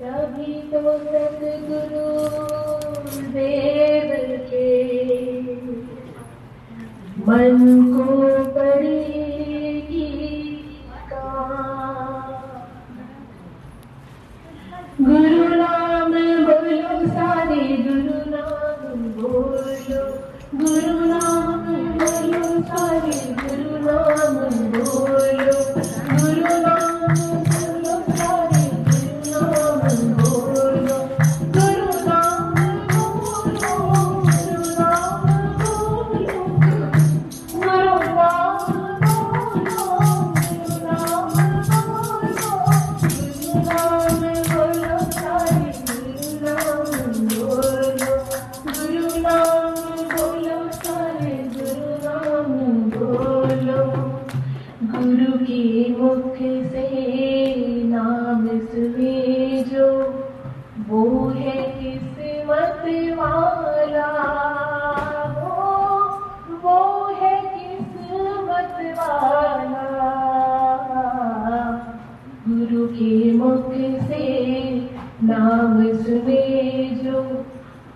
तभी 0.00 0.52
तो 0.70 0.80
सतगुरु 0.98 2.02
देव 3.32 4.10
के 4.50 4.68
मन 7.26 7.56
को 7.94 8.04
बड़ी 8.54 9.17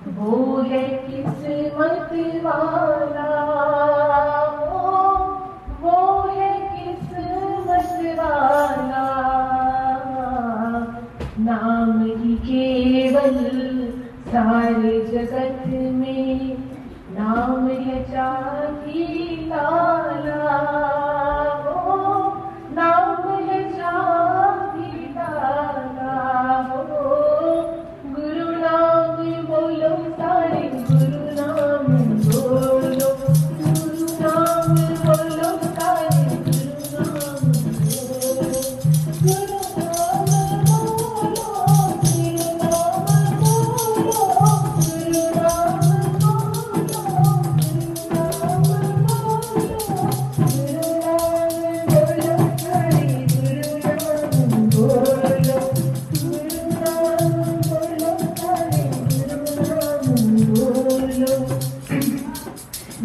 वो 0.08 0.60
है 0.62 0.82
किस्मत 1.02 2.08
वाला 2.44 3.26
वो 5.82 5.98
है 6.28 6.50
किस्मत 6.72 7.92
वाला 8.18 9.04
नाम 11.40 12.02
ही 12.02 12.34
केवल 12.48 13.38
सारे 14.26 14.98
जगत 15.06 15.66
में 15.94 16.56
नाम 17.14 17.68
है 17.68 18.02
चार 18.04 18.61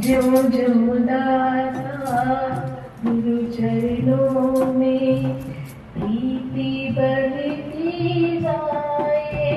जो 0.07 0.21
जमुनारा 0.49 1.95
गुरु 3.05 3.37
में 4.73 5.39
प्रीति 5.93 6.71
बढ़ती 6.97 8.37
जाए। 8.41 9.51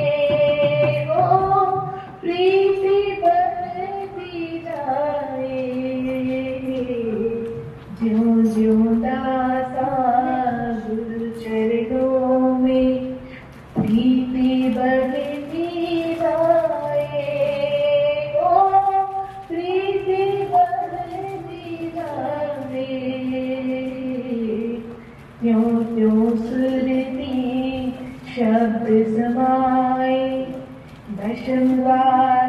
प्रीति 2.21 2.99
बढ़ती 3.23 4.59
जो 8.03 8.43
जो 8.55 8.75
दाए 9.05 9.60
शब्द 28.37 28.87
समाए 29.17 30.19
दशमलव 31.11 32.40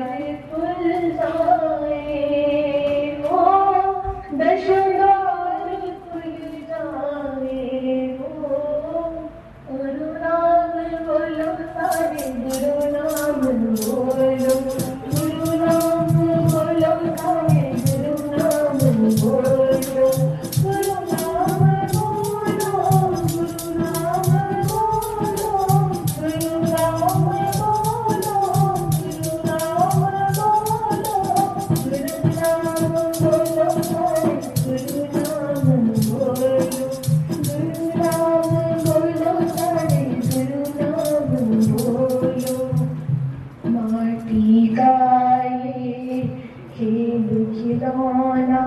खेल 46.82 47.28
खिलौना 47.46 48.62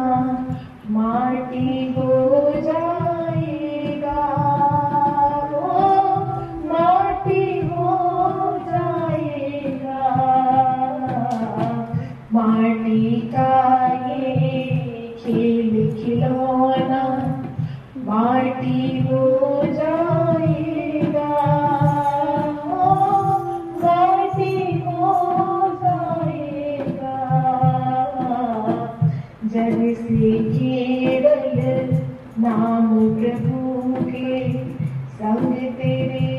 माटी 0.91 1.95
हो 1.95 2.09
जाएगा। 2.57 4.21
माटी 6.67 7.61
हो 7.69 7.91
जाएगा। 8.69 10.05
माटी 12.33 13.11
का 13.35 13.51
ये 14.09 14.31
खेल 15.25 15.73
खिलौना 15.99 17.03
माटी 17.99 19.01
जग 29.55 29.83
से 29.97 30.31
केवल 30.49 31.43
नाम 32.39 32.89
प्रभु 33.19 33.95
के 34.05 34.53
संग 35.19 35.53
तेरे 35.73 36.34